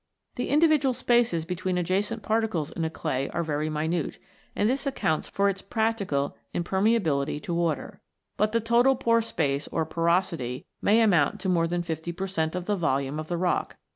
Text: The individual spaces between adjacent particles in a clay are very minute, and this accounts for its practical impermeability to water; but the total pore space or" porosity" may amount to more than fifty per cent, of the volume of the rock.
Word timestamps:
The 0.33 0.49
individual 0.49 0.95
spaces 0.95 1.45
between 1.45 1.77
adjacent 1.77 2.23
particles 2.23 2.71
in 2.71 2.83
a 2.83 2.89
clay 2.89 3.29
are 3.29 3.43
very 3.43 3.69
minute, 3.69 4.17
and 4.55 4.67
this 4.67 4.87
accounts 4.87 5.29
for 5.29 5.47
its 5.47 5.61
practical 5.61 6.35
impermeability 6.55 7.39
to 7.43 7.53
water; 7.53 8.01
but 8.35 8.51
the 8.51 8.61
total 8.61 8.95
pore 8.95 9.21
space 9.21 9.67
or" 9.67 9.85
porosity" 9.85 10.65
may 10.81 11.01
amount 11.01 11.39
to 11.41 11.49
more 11.49 11.67
than 11.67 11.83
fifty 11.83 12.11
per 12.11 12.25
cent, 12.25 12.55
of 12.55 12.65
the 12.65 12.75
volume 12.75 13.19
of 13.19 13.27
the 13.27 13.37
rock. 13.37 13.75